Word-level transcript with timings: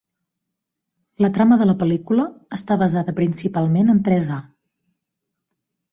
La 1.25 1.29
trama 1.35 1.57
de 1.61 1.67
la 1.71 1.75
pel·lícula 1.83 2.25
està 2.59 2.79
basada 2.85 3.15
principalment 3.23 3.95
en 3.97 4.03
tres 4.09 4.31
A. 4.41 4.43